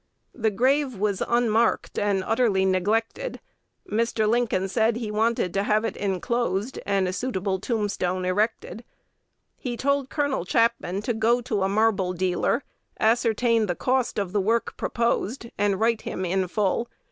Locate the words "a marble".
11.61-12.13